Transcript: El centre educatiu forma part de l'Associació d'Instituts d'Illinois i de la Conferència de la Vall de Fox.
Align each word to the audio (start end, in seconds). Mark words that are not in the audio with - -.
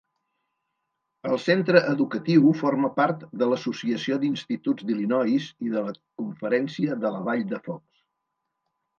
El 1.31 1.33
centre 1.41 1.81
educatiu 1.89 2.47
forma 2.61 2.89
part 2.95 3.25
de 3.41 3.47
l'Associació 3.51 4.17
d'Instituts 4.23 4.87
d'Illinois 4.87 5.49
i 5.67 5.75
de 5.75 5.83
la 5.89 5.93
Conferència 6.23 6.97
de 7.05 7.13
la 7.17 7.21
Vall 7.29 7.45
de 7.53 7.61
Fox. 7.69 7.85